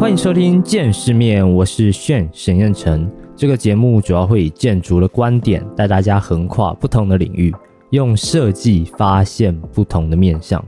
[0.00, 3.06] 欢迎收听《见世面》，我是炫沈彦成。
[3.36, 7.54] 这个节目主要会以建筑的观点带大家横跨不同的领域，
[7.90, 10.64] 用设计发现不同的面向。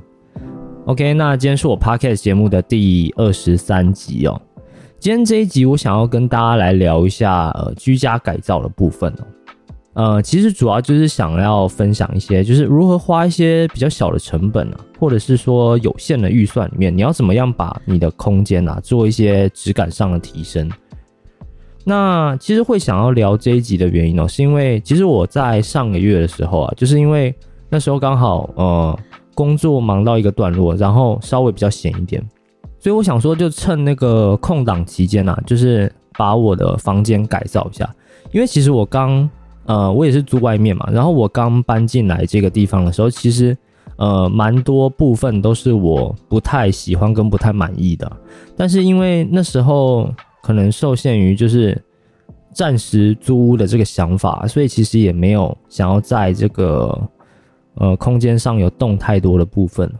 [0.84, 4.38] OK，那今天是我 Podcast 节目的第二十三集哦。
[5.00, 9.24] 今天这一集，我想要跟大家来聊一下呃居家改造的部分哦。
[9.94, 20.66] 呃，其实主要就是想要分享一些，就是如何花一些比较小的成本啊，或者是说有限的预算里面，你要怎么样把你的空间啊做一些质感上的提升。
[21.84, 27.34] 那其实会想要聊这一集的原因哦，是因为其实我在上个月的时候啊，就是因为
[27.68, 28.98] 那时候刚好呃
[29.34, 32.26] 工作忙到一个段落，然后稍微比较闲一点，
[32.78, 37.94] 所以我想说就趁那个空档期间啊，就是把我的房间改造一下，
[38.30, 39.28] 因为其实我刚。
[39.64, 43.56] 呃，我也是租外面嘛，然后我刚搬进来这个地方的时候，其实
[43.96, 48.10] 呃蛮多部分都是我不太喜欢跟不太满意的，
[48.56, 51.80] 但是因为那时候可能受限于就是
[52.52, 57.08] 暂时租屋的这个想法，所以其实也没有想要在这个
[57.76, 59.90] 呃空间上有动太多的部分。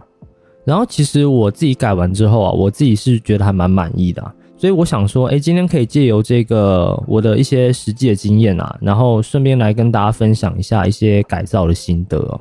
[0.64, 4.32] 然后其实我自己改完之后啊，我自己是觉得还蛮满意的。
[4.62, 12.40] 所以我想说，哎，今天可以借由这个我的一些实际的经验啊，然后顺便来跟大家分享一下一些改造的心得。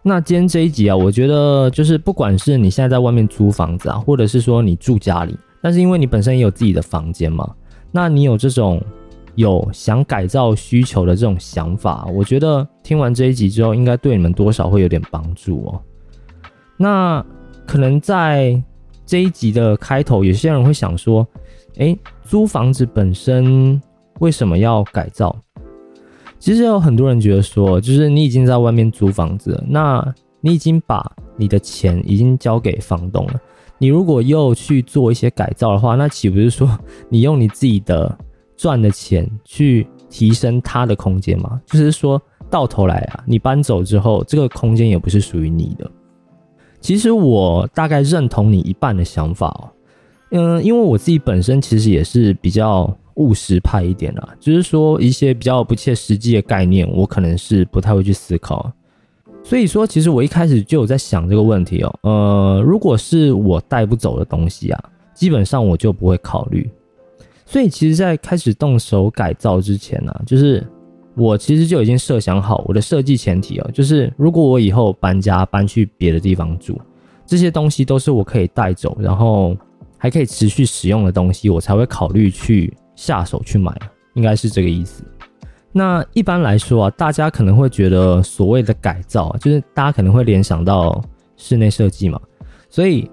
[0.00, 7.52] 那今天这一集啊，我觉得就是不管是你现在在外面租房子啊，或者是说你住家里，但是因为你本身也有自己的房间嘛，
[7.90, 8.80] 那你有这种
[9.34, 15.80] 有想改造需求的这种想法，我觉得听完这一集之后，应该对你们多少会有点帮助哦。
[16.76, 17.20] 那
[17.66, 18.62] 可能在
[19.04, 21.26] 这一集的开头，有些人会想说。
[21.78, 23.80] 哎，租房子本身
[24.18, 25.34] 为什么要改造？
[26.40, 31.04] 其实有很多人觉得说，就是你已经在外面租房子了，那你已经把
[31.36, 33.40] 你的钱已经交给房东了，
[33.78, 36.68] 你如果又去做一些改造的话，那岂不是说
[37.08, 38.16] 你用你自己的
[38.56, 41.60] 赚的钱去提升他的空间吗？
[41.64, 45.88] 就是说到头来啊，你搬走之后，这个空间也不是属于你的。
[46.80, 49.70] 其实我大概认同你一半的想法哦。
[50.30, 58.70] 嗯，因为我自己本身其实也是比较务实派一点啦，就是说一些比较不切实际的概念，我可能是不太会去思考。
[59.42, 61.98] 所以说，其实我一开始就有在想这个问题哦。
[62.02, 64.84] 呃，如果是我带不走的东西啊，
[65.14, 66.68] 基本上我就不会考虑。
[67.46, 70.62] 所以，其实，在开始动手改造之前呢，就是
[71.16, 76.78] 我其实就已经设想好我的设计前提哦，就是如果我以后搬家搬去别的地方住，
[77.24, 79.56] 这些东西都是我可以带走，然后。
[79.98, 83.76] 还可以持续使用的东西，我才会考虑去下手去买，
[84.14, 85.02] 应该是这个意思。
[85.72, 91.02] 那一般来说啊，大家可能会觉得所谓的改造，就是大家可能会联想到
[91.36, 92.18] 室内设计嘛，
[92.70, 93.08] 所以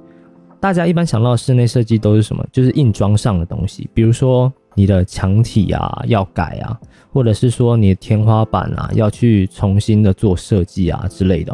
[0.59, 2.45] 大家一般想到室内设计都是什么？
[2.51, 6.79] 就是硬装上的东西，比如说你的墙体啊要改啊，
[7.11, 11.53] 或者是说你的天花板啊要去重新的做设计啊之类的。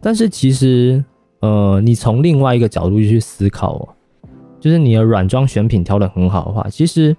[0.00, 1.04] 但是其实，
[1.40, 3.88] 呃，你从另外一个角度去思考。
[4.64, 7.14] 就是你的软装选品挑的很好的话，其实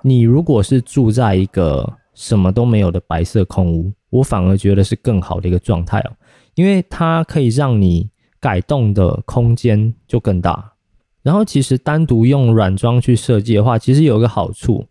[0.00, 6.10] 你如果是住在一个什么都没有的白色空屋，我反而觉得是更好的一个状态哦，
[6.54, 8.08] 因为它可以让你
[8.40, 10.72] 改动的空间就更大。
[11.22, 14.86] 然后其实单独用软装去设计的话，其实有一个好处，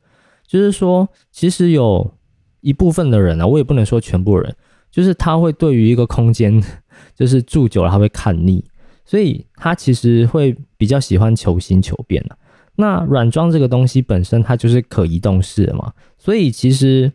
[0.46, 2.14] 就是说其实有
[2.62, 4.56] 一部分的人啊，我也不能说全部人，
[4.91, 6.64] 就是他会对于一个空间，
[7.18, 8.64] 就是住久了他会看腻。
[9.07, 12.38] 所以他其实会比较喜欢求新求变的。
[12.75, 17.12] 那软装这个东西本身它就是可移动式的嘛，所以其实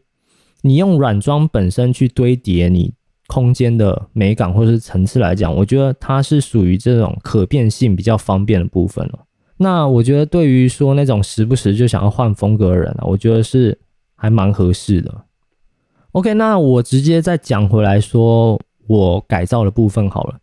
[0.62, 2.94] 你用软装本身去堆叠你
[3.28, 9.20] 空间的美感或是层次来讲，我觉得它是属于这种可变性比较方便的部分了。
[9.58, 13.78] 那我觉得对于说那种时不时就想要换风格的人啊，我觉得是
[14.16, 15.24] 还蛮合适的。
[16.10, 20.38] OK，那我直接再讲回来说我改造的部分好了。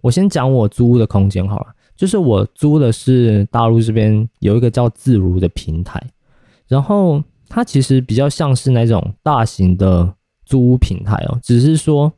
[0.00, 6.00] 我先讲我租屋的空间好了，就是我租的是大陆这边有一个叫自如的平台，
[6.66, 10.14] 然后它其实比较像是那种大型的
[10.44, 12.12] 租屋平台哦，只是说，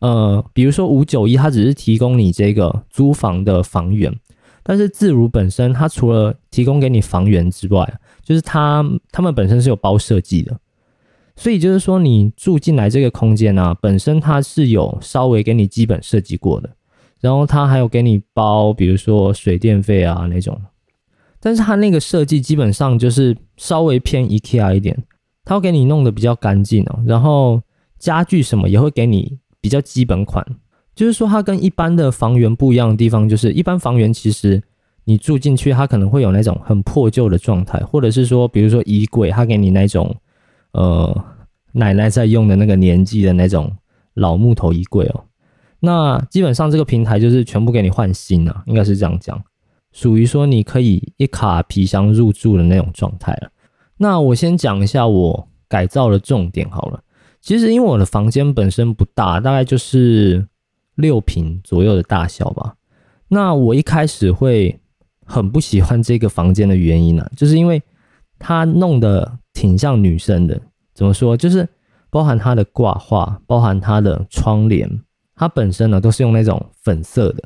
[0.00, 4.14] 呃，比如说五九一，它只是提供你这个租房的房源，
[4.62, 10.58] 但是自如本身它除了提供给你房源之外，就是它他们本身是有包设计的，
[11.34, 16.70] 所以就是说你住进来这个空间呢，本身它是有稍微给你基本设计过的。
[17.26, 20.56] 然后他还有给你包，比如说水电费啊那种，
[21.40, 24.96] 但是他那个设计基本上就是稍微偏 IKEA 一点，
[25.44, 27.02] 他会给你弄得比较干净哦。
[27.04, 27.60] 然后
[27.98, 30.46] 家具什么也会给你比较基本款，
[30.94, 34.62] 就是说它跟一般的房源不一样的地方，就是一般房源其实
[35.02, 40.14] 你住进去，它可能会有那种很破旧的状态，或者是说，比如说衣柜，它给你那种
[40.74, 41.24] 呃
[41.72, 43.68] 奶奶在用的那个年纪的那种
[44.14, 45.24] 老木头衣柜哦。
[45.80, 49.42] 那基本上这个平台就是全部给你换新啊，应该是这样讲，
[49.92, 53.50] 属于说你可以一卡皮箱入住的那种状态了。
[53.96, 57.00] 那我先讲一下我改造的重点好了。
[57.40, 60.46] 其实因为我的房间本身不大，大概就是
[60.96, 62.74] 六平左右的大小吧。
[63.28, 64.80] 那我一开始会。
[65.28, 67.82] 很不喜欢这个房间的原因呢，就是因为
[68.38, 70.62] 它弄得挺像女生的。
[70.94, 71.36] 怎么说？
[71.36, 71.68] 就是
[72.10, 74.88] 包含它的挂画，包含它的窗帘，
[75.36, 77.44] 它本身呢都是用那种粉色的。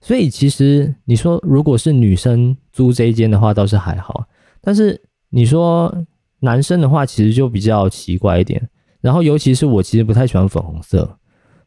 [0.00, 4.24] 所以其实你说如果是女生租这一间的话，倒是还好。
[4.60, 5.00] 但是
[5.30, 5.92] 你说
[6.38, 8.68] 男生的话，其实就比较奇怪一点。
[9.00, 11.18] 然后尤其是我其实不太喜欢粉红色。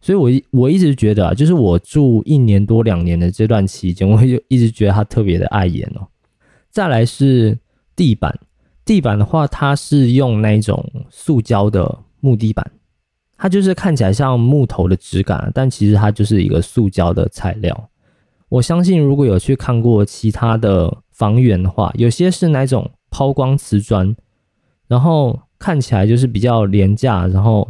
[0.01, 6.05] 所以，我一我一直觉得啊，就是我住一年多两年的这段期间， 我就一直觉得它特别的碍眼哦。
[6.69, 7.57] 再来是
[7.95, 8.37] 地板，
[8.83, 12.69] 地板的话，它是用那种塑胶的木地板，
[13.37, 17.89] 它就是看起来像木头的质感，但其实它就是一个塑胶的材料。
[18.49, 24.15] 我相信如果有去看过其他的房源的话，有些是那种抛光瓷砖，
[24.87, 27.69] 然后看起来就是比较廉价，然后。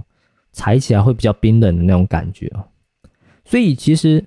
[0.57, 2.49] 踩起来会比较冰冷的那种感觉，
[3.43, 4.23] 所以其实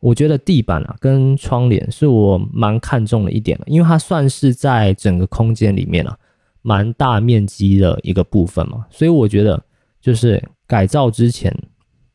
[0.00, 6.18] 我觉得地板啊跟窗帘是我蛮看重的一点的，因为它算是在整个空间里面啊
[6.62, 9.62] 蛮大面积的一个部分嘛，所以我觉得
[10.04, 11.50] 就是改造之前，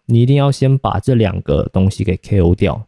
[0.06, 2.86] 你一定要先把这两个东西给 KO 掉，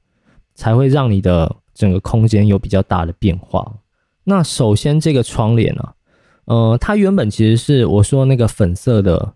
[0.53, 3.80] 才会让你的整个空间有比较大的变化。
[4.25, 5.94] 那首先这个窗帘啊，
[6.45, 9.33] 呃，它原本其实是我说那个粉色的。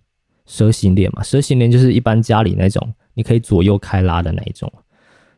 [0.48, 4.72] 蛇形帘嘛，蛇形帘就是一般家里那种，你可以左右开拉的那一种。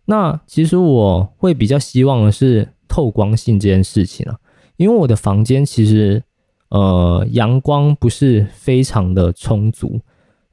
[0.03, 4.35] 那其实我会比较希望的是透光性这件事情啊，
[4.75, 6.21] 因为我的房间其实
[6.71, 9.97] 呃阳光不是非常的充足，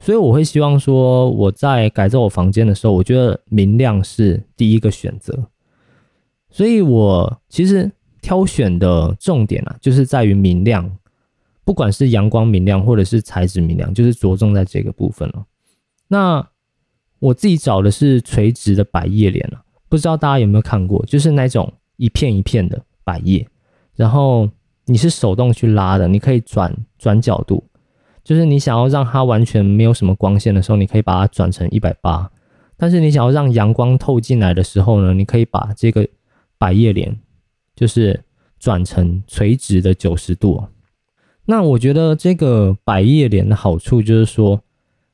[0.05, 5.47] 所以我会希望说我在改造我房间的时候，我觉得明亮是第一个选择。
[6.51, 7.91] 所以我其实
[8.21, 10.95] 挑选的重点啊，就是在于明亮。
[11.63, 15.43] 不管是阳光明亮，或者是材质明亮，就是着重在这个部分了。
[16.07, 16.47] 那
[17.17, 19.59] 我自己找的是垂直的百叶帘了，
[19.89, 23.47] 不知道大家有没有看过，就是那种一片一片的百叶，
[23.95, 24.47] 然后
[24.85, 27.63] 你是手动去拉的，你可以转转角度，
[28.25, 32.29] 就是你想要让它完全没有什么光线的时候，你可以把它转成一百八，
[32.75, 36.05] 但是你想要让阳光透进来的时候呢，你可以把这个
[36.57, 37.15] 百叶帘
[37.75, 38.19] 就是
[38.59, 40.65] 转成垂直的九十度。
[41.45, 44.59] 那我觉得这个百叶帘的好处就是说，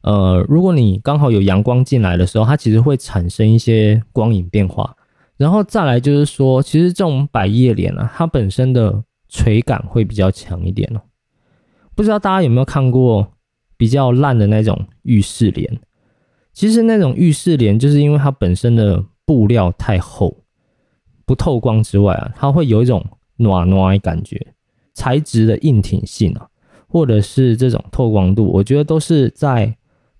[0.03, 4.95] 呃，如果你刚好有阳光进来的时候，它其实会产生一些光影变化。
[5.35, 11.01] 然后再来就是说，其实这种百叶帘啊，它本身的垂感会比较强一点哦。
[11.95, 13.33] 不知道大家有没有看过
[13.77, 15.79] 比较烂的那种浴室帘？
[16.53, 20.43] 其实那种浴室帘就是因为它本身的布料太厚，
[21.25, 23.05] 不透光之外啊，它会有一种
[23.37, 24.53] 暖暖的感觉。
[24.93, 26.47] 材质的硬挺性啊，
[26.87, 29.73] 或者是这种透光度，我觉得都是在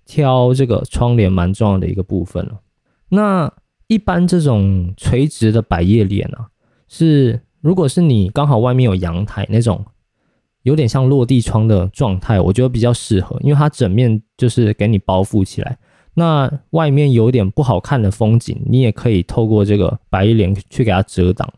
[0.06, 2.60] 挑这个窗帘蛮重要的一个部分了。
[3.10, 3.52] 那
[3.86, 6.48] 一般这种垂直的百叶帘啊，
[6.88, 9.84] 是如果是你刚好外面有阳台那种，
[10.62, 15.78] 有点像落地窗的状态，我觉得比较适合，因为它整面就是给你包覆起来。
[16.14, 21.52] 那外面有点不好看的风景，你也可以透过这个百叶帘去给它遮挡，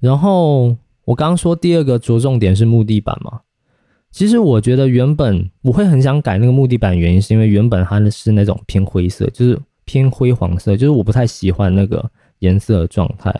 [0.00, 0.76] 然后。
[1.08, 3.40] 我刚刚说第二个着重点是木地板嘛，
[4.10, 12.10] 其实我觉得原本我会很想改那个木地板，原因是因为原本它是那种偏灰色，就是偏灰黄色，就是我不太喜欢那个
[12.40, 13.34] 颜色的状态。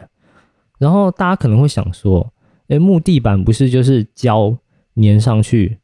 [0.79, 2.27] 然后大家可能会想说，
[2.69, 4.57] 哎，木地板不是就是胶
[4.95, 5.79] 粘上去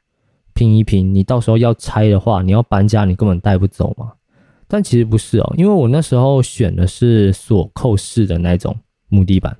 [0.55, 4.13] 拼一拼，你到时候要拆的话，你要搬家你根本带不走嘛？
[4.67, 8.77] 但其实不是哦，因为我那时候选的是锁扣式的那种
[9.09, 9.57] 木地板。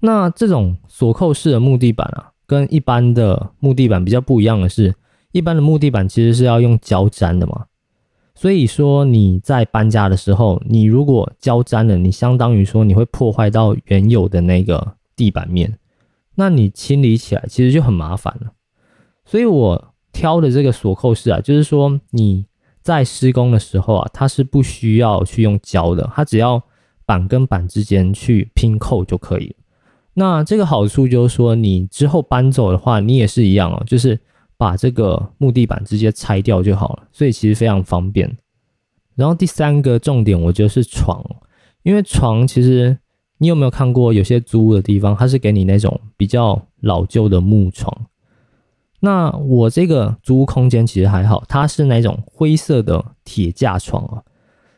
[0.00, 4.94] 那这种锁扣式的木地板啊，跟一般的木地板比较不一样的是，
[5.32, 7.66] 一般的木地板其实是要用胶粘的嘛。
[8.34, 15.78] 所以说你在搬家的时候，你如果胶粘了，你相当于说你会破坏到原有的那个地板面，
[16.36, 18.52] 那你清理起来其实就很麻烦了。
[19.24, 22.46] 所以我挑的这个锁扣式啊，就是说你
[22.80, 26.62] 在施工的时候啊，它是不需要去用胶的，它只要
[27.04, 29.54] 板跟板之间去拼扣就可以了。
[30.14, 34.18] 那这个好处就是说，你之后搬走的话，你也是一样哦，就是
[34.56, 38.34] 把这个木地板直接拆掉就好了，所以其实非常方便。
[39.14, 41.22] 然后第三个重点，我觉得是床，
[41.82, 42.96] 因为床其实
[43.38, 47.92] 你有没有看过有些租屋的地方，它是给你那种比较老旧的木床？
[49.00, 54.22] 那我这个租屋空间其实还好，它是那种灰色的铁架床啊，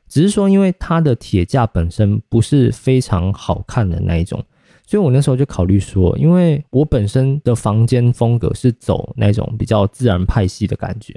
[0.09, 4.43] 只是说因为它的铁架本身不是非常好看的那一种，
[4.85, 11.15] 所以我那时候就考虑说，因为我本身的房间风格是走那种比较自然派系的感觉，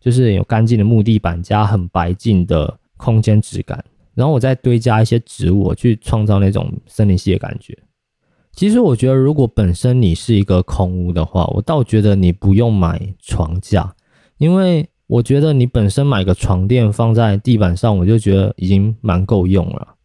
[0.00, 7.76] 就是有干净的木地板加很白净的空间质感，然后我再堆加一些植物去创造那种森林系的感觉。
[8.52, 13.94] 其实我觉得，如果本身你是一个空屋的话，我倒觉得你不用买床架，
[14.38, 19.96] 因为我觉得你本身买个床垫放在地板上，我就觉得已经蛮够用了。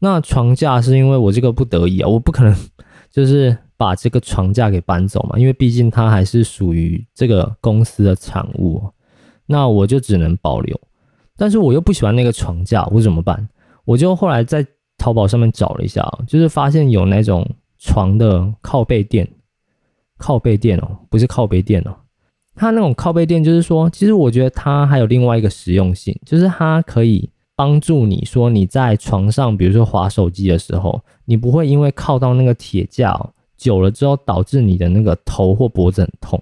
[0.00, 2.54] 那床架是因为我这个不得已啊，我不可能
[3.10, 8.82] 就是把这个床架给搬走嘛，因为毕竟它还是属于这个公司的产物，
[9.46, 10.78] 那我就只能保留。
[11.36, 13.48] 但是我又不喜欢那个床架，我怎么办？
[13.84, 14.66] 我就后来在
[14.98, 17.48] 淘宝上面找了一下，就是发现有那种。
[17.86, 19.28] 床的靠背垫，
[20.16, 21.94] 靠背垫哦，不是靠背垫哦。
[22.54, 33.20] 它那种靠背垫，就是说，其实我觉得它还有另外一个实用性，就是它可以帮助你说你在床上，比如说滑手机的时候，你不会因为靠到那个铁架
[33.58, 36.40] 久了之后，导致你的那个头或脖子很痛。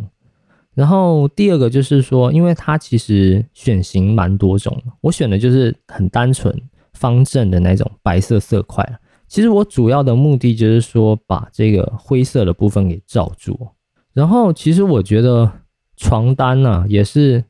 [0.75, 6.55] 然后第二个就是说，因为它其实选型蛮多种，我选的就是很单纯
[6.95, 8.87] 方正的那种白色色块。
[9.29, 13.69] 其实我主要的目的就是说，把这个灰色的部分给罩住。
[14.13, 15.51] 然后，其实我觉得
[15.97, 17.43] 床单呢，也是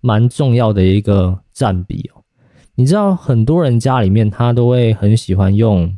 [0.00, 2.22] 蛮重要的一个占比哦。
[2.74, 5.96] 你知道，很多人家里面他都会很喜欢用，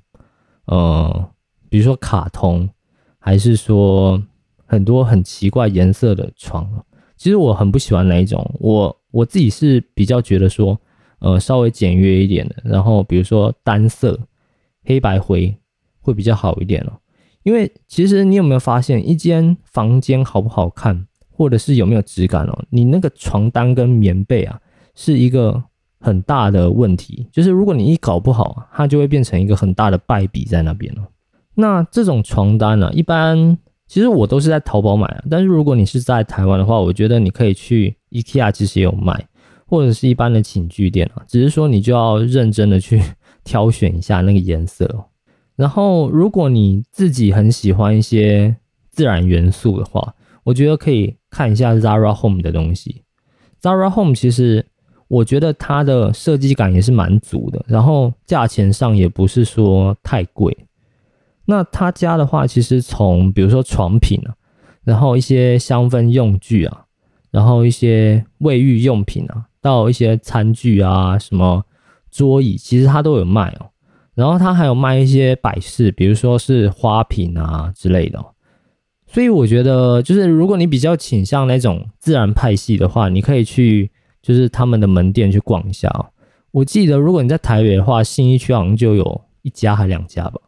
[0.66, 1.30] 呃，
[1.68, 2.68] 比如说卡通，
[3.18, 4.22] 还是说
[4.72, 6.66] 很多很奇怪颜色的床。
[7.16, 10.80] 其实我很不喜欢哪一种，我我自己是比较觉得说，
[11.18, 12.56] 呃，稍微简约一点的。
[12.64, 14.18] 然后，比如说单色。
[14.84, 15.56] 黑白灰
[16.00, 16.92] 会比较好一点哦，
[17.44, 24.60] 因为其实你有没有发现，一间房间好不好看，或者是有没有质感哦，你那个床单跟棉被啊，
[24.96, 25.62] 是一个
[26.00, 27.28] 很大的问题。
[27.30, 31.08] 就是如果你一搞不好，它就会变成一个很大的败笔在那边了。
[31.54, 33.56] 那这种床单呢，一般
[33.92, 39.28] 其实我都是在淘宝买啊，但是如果你是在台湾的话，我觉得你可以去 IKEA，其实也有卖，
[39.66, 43.02] 或者是一般的寝具店啊，只是说你就要认真的去。
[43.44, 44.88] 挑选一下那个颜色，
[45.56, 48.54] 然后如果你自己很喜欢一些
[48.92, 53.02] 自然元素的话，我觉得可以看一下 Zara Home 的东西。
[53.60, 54.64] Zara Home 其实
[55.08, 60.56] 我觉得它的设计感也是蛮足的，然后价钱上也不是说太贵。
[61.46, 64.34] 那他家的话，其实从比如说床品啊，
[64.84, 66.84] 然后一些香氛用具啊，
[67.30, 71.64] 然后一些卫浴用品啊，到一些餐具啊什么。
[72.10, 73.70] 桌椅其实他都有卖哦，
[74.14, 78.22] 然后他还有卖一些摆饰，比如说是花瓶啊之类的。
[79.06, 86.04] 所以我觉得，就是如果你比较倾向那种自然派系的话，你可以去就是他们的门店去逛一下哦。
[86.50, 90.38] 我记得如果你在台北的话，信义区好像就有一家还两家吧。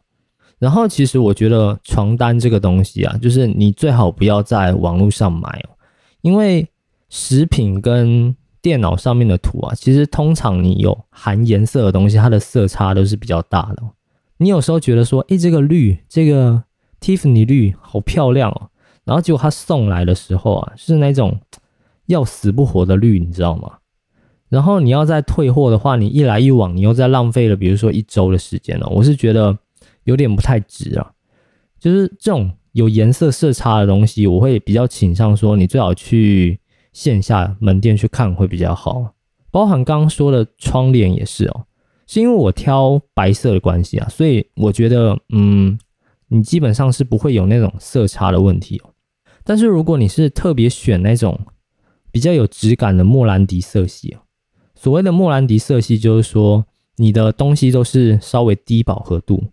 [0.57, 5.69] 然后其实我觉得床单这个东西啊，就是你最好不要在网络上买哦，
[6.21, 6.67] 因为
[7.09, 13.83] 食品跟电脑上面的图啊，其实通常你有含颜色的东西，它的色差都是比较大的。
[14.37, 16.63] 你有时候觉得说，诶，这个绿，这个
[16.99, 18.69] Tiffany 绿好漂亮哦，
[19.03, 21.39] 然后结果它送来的时候啊，是那种
[22.07, 23.77] 要死不活的绿，你知道吗？
[24.49, 28.87] 然后你要再退货的话，你一来一往，你又在浪费了，比如说一周的时间了。
[28.87, 29.57] 我是觉得
[30.05, 31.11] 有点不太值啊。
[31.77, 36.59] 就是这种有颜色色差的东西，我会比较倾向说，你最好去。
[36.95, 39.15] 线下门店去看会比较好，
[39.51, 41.65] 包含刚刚说的窗帘也是哦，
[42.07, 45.77] 是因为我挑白色的关系啊，所以我觉得，嗯，
[46.29, 48.91] 你基本上是不会有那种色差的问题哦。
[49.43, 51.37] 但是如果你是特别选那种
[52.13, 54.23] 比较有质感的莫兰迪色系哦，
[54.73, 59.43] 所谓的莫兰迪色系就是说你的东西都是稍微低饱和度，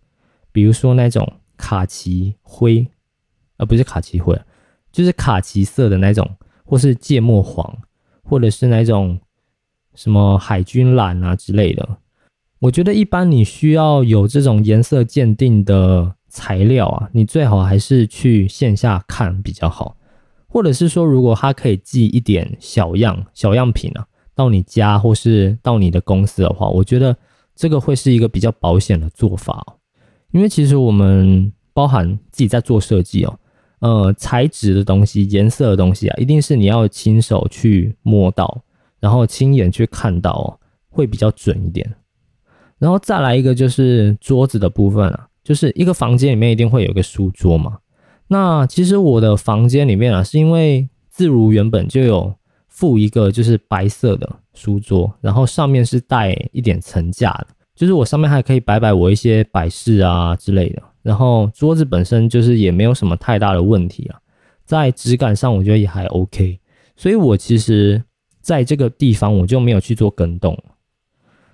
[0.53, 2.87] 比如说那种卡其灰，
[3.57, 4.39] 而不是卡其灰，
[4.93, 6.25] 就是卡其色的那种。
[6.65, 7.77] 或是芥末黄，
[8.23, 9.19] 或者是那种
[9.93, 11.97] 什么海军蓝啊之类的，
[12.57, 19.97] 我觉得一般你需要有这种颜色鉴定的材料啊，你最好还是去线下看比较好。
[20.47, 27.15] 或者是说，如果他可以寄一点小样小样品啊，到你家或是到你的公司的话，我觉得
[27.53, 29.75] 这个会是一个比较保险的做法。
[30.33, 33.39] 因为其实我们包含自己在做设计哦。
[33.79, 38.63] 呃，材质的东西、颜色的东西啊，一定是你要亲手去摸到，
[39.01, 40.47] 然后亲眼去看到哦，
[40.89, 41.93] 会比较准一点。
[42.79, 47.77] 然后再来一个就是桌子的部分啊，就是一个房间里面一定会有一个书桌嘛。
[48.27, 52.33] 那其实我的房间里面啊，是因为自如原本就有
[52.69, 60.81] 附一个就是白色的书桌，然后上面是带一点层架的，就是我上面还可以摆摆我一些摆饰啊之类的。
[61.01, 64.19] 然后桌子本身就是也没有什么太大的问题啊，
[64.63, 66.59] 在质感上我觉得也还 OK。
[66.95, 68.01] 所以我其实
[68.39, 70.57] 在这个地方我就没有去做跟动。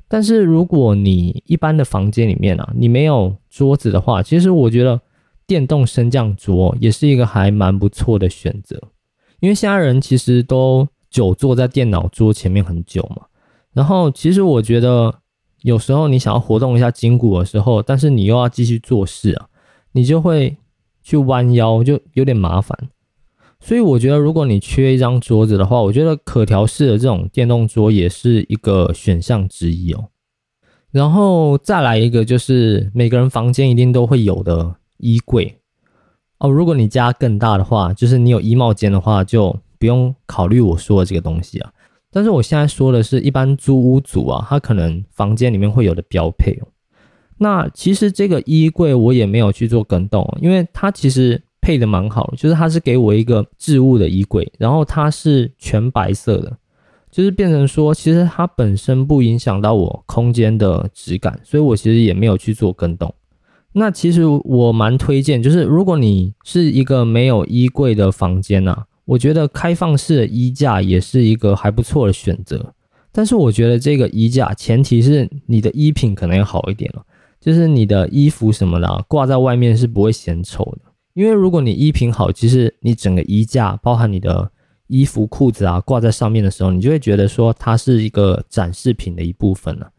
[0.08, 5.00] 但是如果你一般的房间里面啊，你没有桌子的话，其实我觉得
[5.48, 8.82] 电动升降桌也是一个还蛮不错的选择。
[9.40, 13.26] 因为现在人其实都久坐在电脑桌前面很久嘛，
[13.74, 15.14] 然后其实我觉得
[15.62, 19.48] 有时候你想要活动一下筋骨的时候，但是你又要继续做事啊，
[19.92, 20.58] 你就会
[21.02, 22.78] 去弯腰，就有点麻烦。
[23.60, 30.06] 所以我觉得，如果你缺一张桌子的话，我觉得可调式的这种电动桌也是一个选项之一哦。
[30.92, 35.58] 然后再来一个，就是每个人房间一定都会有的衣柜
[36.38, 36.50] 哦。
[36.50, 41.72] 如果你家更大的话，就是你有衣帽间的话，就不用考虑我说的这个东西啊。
[42.12, 46.60] 但是我现在说的是一般租屋组啊，他可能房间里面会有的标配。
[47.38, 51.42] 那其实这个衣柜我也没有去做跟动，因为它其实。
[51.62, 56.58] 配的蛮好，就是它是给我一个置物的衣柜，然后它是全白色的，
[57.12, 63.14] 就是变成说，其实它本身不影响到我空间的质感，所以我其实也没有去做跟动。
[63.74, 72.74] 那其实我蛮推荐，就是如果你是一个没有衣柜的房间呐，我觉得开放式的衣架也是一个还不错的选择。
[73.12, 77.04] 但是我觉得这个衣架前提是你的衣品可能要好一点了，
[77.42, 80.92] 就是你的衣服什么的啊挂在外面是不会显丑的。
[81.16, 84.52] 因为如果你衣品好，其实你整个衣架，包含你的
[84.86, 89.92] 衣服、裤子啊，挂在上面的时候，你就会觉得说它是一个展示品的一部分了。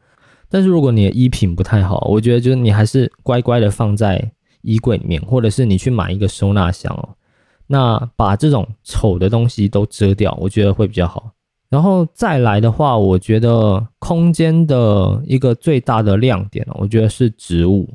[0.49, 4.31] 但是如果你的衣品不太好，我觉得就是你还是乖乖的放在
[4.63, 7.09] 衣柜里面，或者是你去买一个收纳箱哦，
[7.73, 11.31] 那把这种丑的东西都遮掉，我觉得会比较好。
[11.69, 17.89] 然后再来的话，我觉得空间的一个最大的亮点哦我觉得是植物。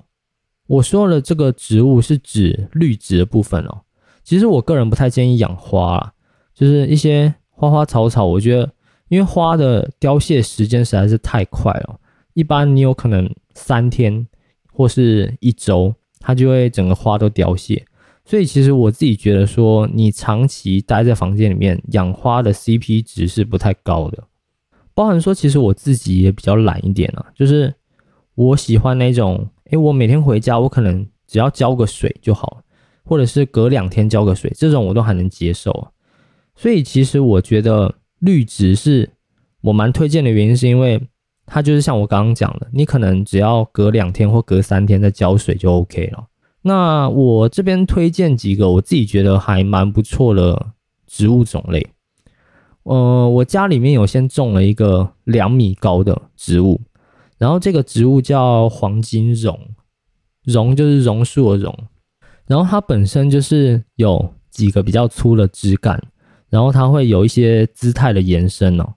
[0.68, 3.82] 我说的这个植物是指绿植的部分哦。
[4.24, 6.14] 其实我个人不太建议养花啦，
[6.54, 8.72] 就是一些花花草草，我觉得
[9.10, 12.00] 因为花的凋谢时间实在是太快了，
[12.34, 14.26] 一般你有可能三天
[14.72, 17.86] 或是一周，它就会整个花都凋谢。
[18.26, 24.24] 所以其实我自己觉得说，你长期待在房间里面养花的 CP 值是不太高的。
[24.94, 27.74] 包含说，其实我自己也比较懒一点啊，就是
[28.34, 29.48] 我喜欢那种。
[29.72, 32.62] 诶，我每天回家，我可能只要浇个水就好，
[33.04, 35.88] 或者是隔两天浇个水，这种我都还能接受。
[36.56, 39.10] 所以其实我觉得绿植是
[39.62, 41.02] 我蛮推荐的原因，是因为
[41.48, 46.28] 它就是像我刚刚讲的，你可能只要隔两天或隔三天再浇水就 OK 了。
[46.68, 50.72] 那我这边推荐几个我自己觉得还蛮不错的
[51.06, 51.88] 植物种类。
[52.82, 56.82] 呃，我家里面有先种了一个两米高的植物。
[57.38, 59.60] 然后这个植物叫黄金榕，
[60.44, 61.78] 榕就是榕树的榕，
[62.48, 66.02] 然后它本身就是有几个比较粗的枝干，
[66.50, 68.94] 然后它会有一些姿态的延伸哦，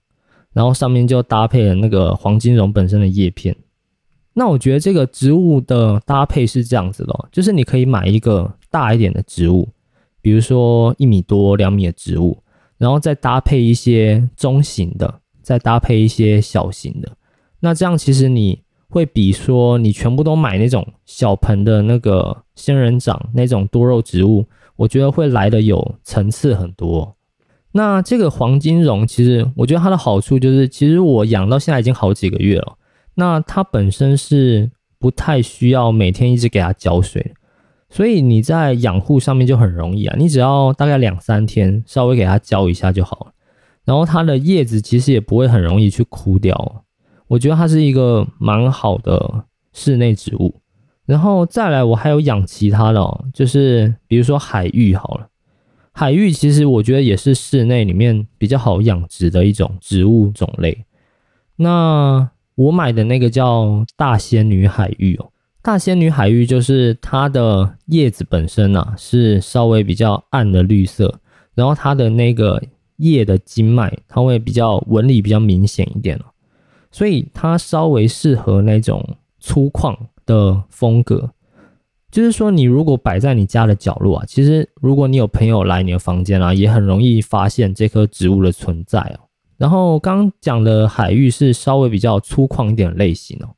[0.55, 3.55] 然后上面就搭配了那个黄金榕本身的叶片。
[4.39, 9.69] 那我觉得这个植物的搭配是这样子的，就是你可以买一个大一点的植物，
[10.23, 12.41] 比如说一米多、两米的植物，
[12.77, 17.11] 然后再搭配一些中型的，再搭配一些小型的。
[17.59, 24.47] 那这样其实你会比说你全部都买那种小盆的那个仙人掌那种多肉植物，
[24.77, 27.17] 我觉得会来的有层次很多。
[27.73, 32.77] 那这个黄金榕其实我觉得它的好处就是，其实我养到现在已经好几个月了。
[33.21, 37.35] 那它本身是不太需要每天一直给它浇水，
[37.91, 43.33] 所以你在养护上面就很容易啊，你只要大概两三天稍微给它浇一下就好了。
[43.85, 46.85] 然后它的叶子其实也不会很容易去枯掉。
[47.27, 50.61] 我觉得它是一个蛮好的室内植物，
[51.05, 55.27] 然后再来我还有养其他的，哦，就是比如说海芋好了，
[55.93, 60.85] 海芋其实我觉得也是室内里面比较好养殖的一种植物种类。
[61.57, 65.31] 那我买的那个叫大仙女海芋哦，
[65.63, 71.21] 大仙女海芋就是它的叶子本身啊是稍微比较暗的绿色，
[71.55, 72.61] 然后它的那个
[72.97, 76.25] 叶的经脉它会比较纹理比较明显一点哦。
[76.91, 81.31] 所以它稍微适合那种粗犷的风格，
[82.11, 89.28] 就是说你如果摆在你家的角落啊，其实如果你有朋友来你的房间啊，也很容易发现这棵植物的存在哦。
[89.59, 93.51] 然后刚讲的海芋是稍微比较粗犷一点的类型哦。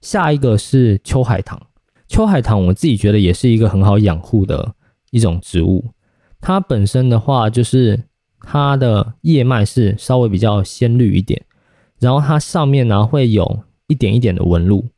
[0.00, 1.60] 下一个是秋海棠，
[2.08, 4.74] 秋海棠我自己觉得也是一个很好养护的
[5.10, 5.92] 一种植物。
[6.40, 8.02] 它本身的话，就是
[8.40, 11.44] 它的叶脉是稍微比较鲜绿一点，
[12.00, 14.88] 然后它上面呢会有一点一点的纹路。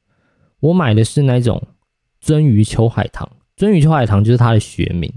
[0.61, 1.63] 我买的是那种
[2.25, 5.13] 鳟鱼秋海棠，鳟鱼秋海棠就是它的学名。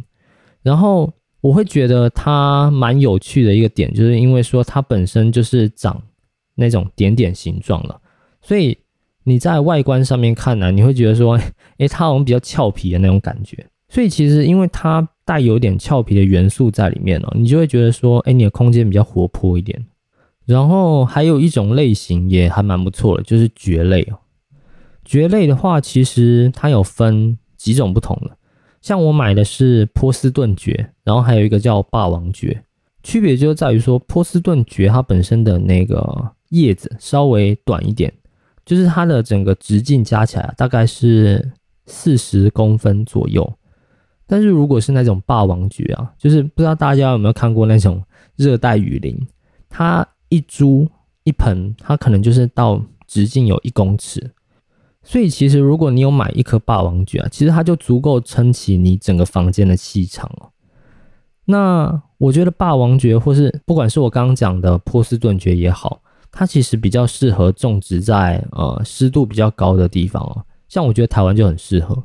[0.62, 6.02] 然后我会觉得它蛮有趣的一个点，就是因为说它本身就是长
[6.56, 8.00] 那种点点形状了，
[8.42, 8.78] 所以。
[9.30, 11.38] 你在外观上面看呢，你会觉得说，
[11.80, 13.68] 诶，它好像比较俏皮的那种感觉。
[13.90, 19.86] 所以其实因为它带有点俏皮的元素在里面哦，你就会觉得说，诶，你的空间比较活泼一点。
[20.46, 24.18] 然后还有一种类型也还蛮不错的，就是蕨类哦。
[25.04, 28.37] 蕨类的话，其实它有分几种不同的，
[28.88, 30.72] 像我买的是波斯顿蕨，
[31.04, 32.58] 然后还有一个叫霸王蕨。
[33.04, 38.14] 区别就在于说，波斯顿蕨它本身的那个叶子稍微短一点。
[38.64, 41.52] 就是它的整个直径加起来大概是
[41.86, 43.54] 四十公分左右，
[44.26, 48.02] 但是如果是那种霸王蕨啊，就是不知道大家有没有看过那种
[48.38, 49.18] 热带雨林，
[49.68, 50.88] 它一株
[51.26, 54.32] 一盆，它可能就是到直径有一公尺，
[55.08, 60.52] 所以其实如果你有买一颗霸王蕨啊，其实它就足够撑起你整个房间的气场哦。
[61.46, 66.02] 那我觉得霸王蕨，或是不管是我刚刚讲的波士顿蕨也好。
[66.30, 72.04] 它其实比较适合种植在呃湿度比较高的地方哦，像我觉得台湾就很适合，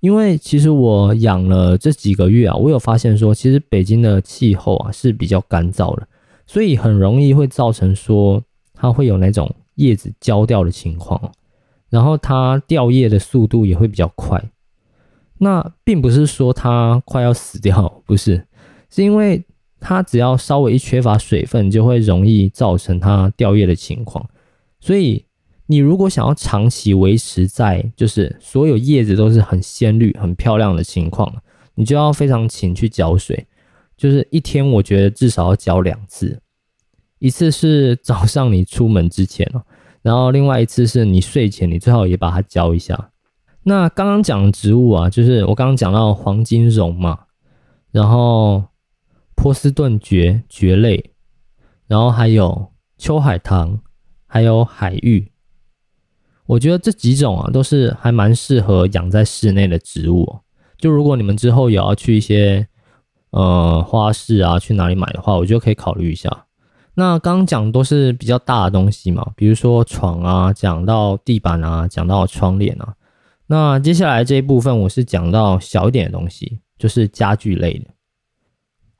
[0.00, 6.06] 因为其实我养了这几个月啊，我有发现说，其实北京的气候啊是比较干燥的，
[6.46, 8.42] 所以很容易会造成说
[8.74, 11.18] 它会有那种叶子焦掉的情况，
[11.92, 14.42] 然后它掉叶的速度也会比较快。
[15.38, 18.48] 那并不是说它快要死掉，不是，
[18.90, 19.44] 是因为。
[19.84, 24.24] 它只要稍微一缺乏水分，就会容易造成它掉叶的情况。
[24.78, 25.26] 所以，
[25.66, 31.34] 你如果想要长期维持在就是所有叶子都是很鲜绿、很漂亮的情况，
[31.74, 33.44] 你就要非常勤去浇水。
[33.96, 36.40] 就是一天，我觉得至少要浇两次，
[37.18, 39.60] 一次是早上你出门之前哦，
[40.02, 43.10] 然后另外一次是你睡前，你最好也把它浇一下。
[43.62, 47.20] 那刚刚讲的植物啊，就是我刚刚讲到黄金榕嘛，
[47.90, 48.64] 然后。
[49.34, 51.10] 波斯顿蕨蕨类，
[51.88, 53.80] 然后还有秋海棠，
[54.26, 55.32] 还有海芋。
[56.46, 60.38] 我觉得这几种啊，都是还蛮适合养在室内的植物。
[60.78, 62.68] 就如果你们之后也要去一些
[63.30, 66.46] 呃花市啊，去哪里买的话，我觉得可以考虑一下。
[66.94, 72.94] 那刚刚讲都是比较大的东西嘛，比如说床啊，讲到地板啊，讲到窗帘啊。
[73.46, 77.86] 那接下来这一部分，我是讲到小一点的东西，就是家具类的。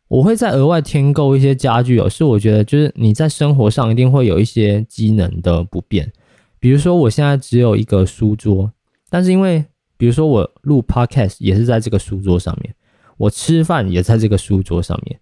[0.08, 6.12] 我会再额外添购一些家具哦，是我觉得就是你在生活上一定会有一些机能的不便，
[6.58, 8.70] 比如说我现在只有一个书桌，
[9.08, 9.64] 但是因为
[9.96, 12.74] 比如说我录 podcast 也是在这个书桌上面，
[13.16, 15.18] 我吃饭也在这个书桌上面，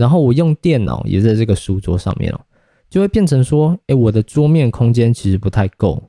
[0.00, 2.40] 然后我用电脑也在这个书桌上面哦，
[2.88, 6.02] 就会变成说，哎，我的桌面空间其实不太够，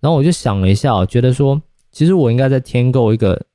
[0.00, 3.46] 然后我就想了一下，觉得说其实我应该再添购一个，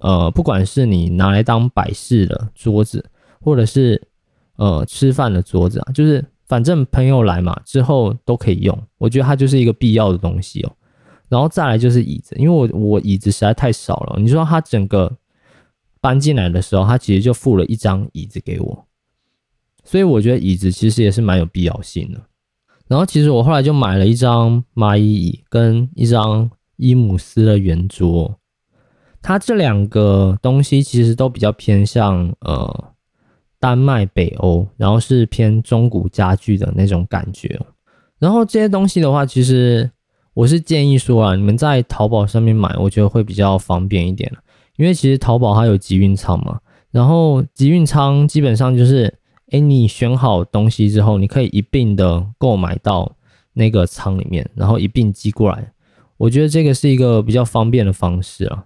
[0.00, 3.04] 呃，不管是你拿来当摆饰的桌子。
[3.44, 4.00] 或者是
[4.54, 8.82] 呃吃饭的桌子啊，就是反正朋友来嘛，之后都可以用。
[8.98, 10.70] 我觉得它就是一个必要的东西哦。
[11.28, 14.20] 然后再来就是椅子，因为我我椅子实在太少了。
[14.20, 15.12] 你说他整个
[16.00, 18.86] 搬进来的时候，他其实就付了一张椅子给我，
[19.84, 22.20] 所以我觉得椅子其实也是蛮有必要性的。
[22.88, 28.38] 然后其实我后来就买了一张蚂蚁椅跟一张伊姆斯的圆桌，
[29.20, 32.92] 它这两个东西其实都比较偏向呃。
[33.62, 37.60] 丹麦、北欧，然后是偏中古家具的那种感觉。
[38.18, 39.88] 然后这些东西的话，其实
[40.34, 44.28] 我是建议说啊，你们在淘宝上面买，我觉得会比较方便一点
[44.78, 46.58] 因为其实淘宝它有集运仓嘛，
[46.90, 49.14] 然后集运仓基本上就是，
[49.52, 53.16] 哎，你选好东西之后，你可以一并的购买到
[53.52, 55.72] 那个仓里面，然后一并寄过来。
[56.16, 58.64] 我觉得这个是一个比较方便的方式啊。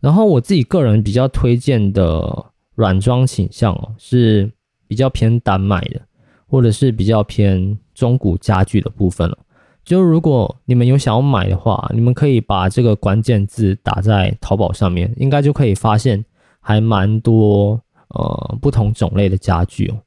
[0.00, 2.46] 然后我自己个人比较推荐的。
[2.78, 4.48] 软装倾向哦，是
[4.86, 6.00] 比较偏单买的，
[6.46, 9.36] 或者是比较偏中古家具的部分了。
[9.84, 16.24] 就如果你们有想要买的话，你们可以把这个关键字打在淘宝上面，应该就可以发现
[16.60, 17.82] 还蛮多
[18.18, 20.02] 呃不同种类的家具哦。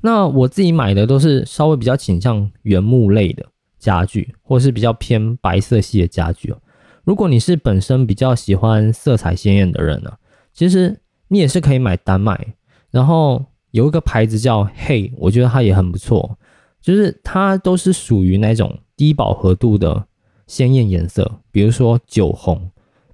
[0.00, 3.44] 那我自己买的都是稍微比较倾向原木类的
[3.78, 6.58] 家具，或是比较偏白色系的家具哦。
[7.02, 10.12] 如果你是本身比较喜欢色彩鲜艳的人呢，
[10.52, 11.00] 其实。
[11.30, 12.54] 你也是可以买单买，
[12.90, 16.38] 然后有一个牌子叫 Hey，我觉得它也很不错，
[16.80, 20.06] 就是它都是属于那种低饱和度的
[20.46, 22.70] 鲜艳颜色，比如说酒红、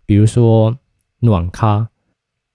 [0.07, 0.79] 比如说
[1.19, 1.89] 暖咖，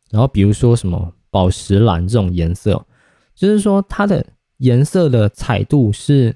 [0.09, 2.85] 然后比如说什么宝石蓝这种颜色，
[3.35, 4.25] 就是说它的
[4.57, 6.35] 颜色的彩度是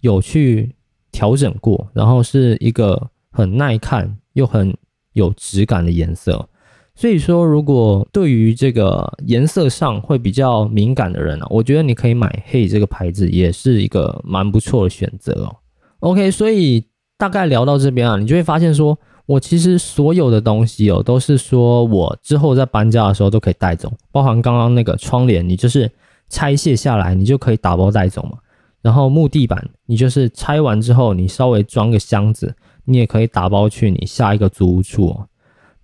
[0.00, 0.74] 有去
[1.10, 4.76] 调整过，然后是一个很耐看又很
[5.12, 6.48] 有质感的颜色。
[6.96, 15.56] 所以说，如果对于这个颜色上会比较敏感的人啊，我觉得你可以买黑这个牌子，也是一个蛮不错的选择哦。
[15.98, 16.86] OK，所以
[17.18, 25.90] 大概聊到这边啊，你就会发现说，我其实所有的东西哦，都是说我之后在搬家的时候都可以带走，包含刚刚那个窗帘，你就是
[26.28, 28.38] 拆卸下来，你就可以打包带走嘛。
[28.82, 35.24] 然后木地板，你就是拆完之后，你稍微装个箱子，你也可以打包去你下一个租屋处。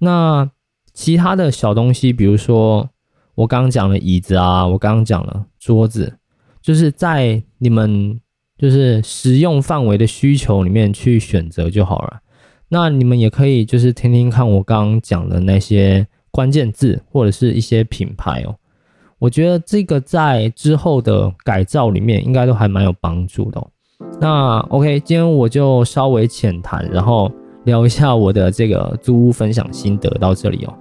[0.00, 0.50] 那
[0.92, 2.90] 其他的小东西，比如说
[3.36, 6.18] 我刚刚讲的椅子啊，我刚刚讲了桌子，
[6.60, 8.20] 就是在你们
[8.58, 12.20] 就是使用范围的需求里面去选择就好了。
[12.72, 18.54] 那你们也可以就是听听看我刚刚讲的那些关键字或者是一些品牌哦。
[19.18, 23.60] 我觉得这个在之后的改造里面应该都还蛮有帮助的。
[24.20, 27.30] 那 OK，今天我就稍微浅谈，然后
[27.64, 30.72] 聊一下我的这个租屋分享心得到这里哦。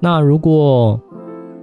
[0.00, 1.00] 那如果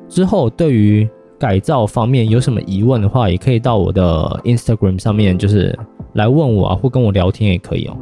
[0.08, 1.08] 之后对于
[1.38, 5.78] 改造方面有什么疑问的话，也可以到我的 Instagram 上面，就是
[6.14, 7.98] 来问我啊，或跟我聊天也可以哦。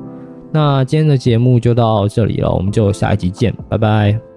[0.54, 4.33] 那今天的节目就到这里了，我们就下一集见，拜拜。